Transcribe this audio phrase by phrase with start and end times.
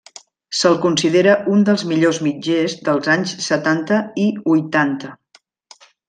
[0.59, 5.13] Se'l considera un dels millors mitgers dels anys setanta i huitanta.